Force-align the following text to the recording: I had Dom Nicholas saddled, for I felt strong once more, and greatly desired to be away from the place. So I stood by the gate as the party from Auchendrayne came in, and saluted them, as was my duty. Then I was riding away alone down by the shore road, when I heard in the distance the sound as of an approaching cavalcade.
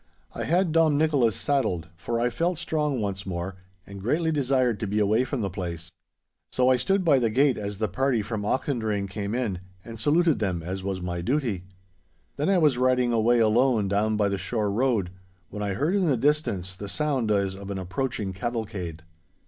I 0.33 0.45
had 0.45 0.71
Dom 0.71 0.97
Nicholas 0.97 1.35
saddled, 1.35 1.89
for 1.95 2.19
I 2.19 2.31
felt 2.31 2.57
strong 2.57 2.99
once 2.99 3.23
more, 3.23 3.57
and 3.85 4.01
greatly 4.01 4.31
desired 4.31 4.79
to 4.79 4.87
be 4.87 4.97
away 4.97 5.23
from 5.25 5.41
the 5.41 5.49
place. 5.51 5.91
So 6.51 6.69
I 6.71 6.77
stood 6.77 7.05
by 7.05 7.19
the 7.19 7.29
gate 7.29 7.55
as 7.59 7.77
the 7.77 7.87
party 7.87 8.23
from 8.23 8.41
Auchendrayne 8.43 9.07
came 9.07 9.35
in, 9.35 9.59
and 9.85 9.99
saluted 9.99 10.39
them, 10.39 10.63
as 10.63 10.81
was 10.81 11.03
my 11.03 11.21
duty. 11.21 11.65
Then 12.35 12.49
I 12.49 12.57
was 12.57 12.79
riding 12.79 13.13
away 13.13 13.37
alone 13.37 13.87
down 13.87 14.17
by 14.17 14.27
the 14.27 14.39
shore 14.39 14.71
road, 14.71 15.11
when 15.49 15.61
I 15.61 15.75
heard 15.75 15.93
in 15.93 16.07
the 16.07 16.17
distance 16.17 16.75
the 16.75 16.89
sound 16.89 17.29
as 17.29 17.53
of 17.55 17.69
an 17.69 17.77
approaching 17.77 18.33
cavalcade. 18.33 19.03